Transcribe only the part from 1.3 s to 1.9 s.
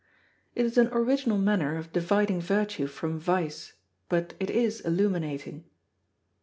manner